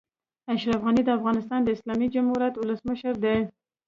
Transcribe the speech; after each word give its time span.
اشرف 0.53 0.79
غني 0.85 1.01
د 1.05 1.09
افغانستان 1.19 1.59
د 1.63 1.69
اسلامي 1.75 2.07
جمهوريت 2.15 2.53
اولسمشر 2.57 3.13
دئ. 3.23 3.39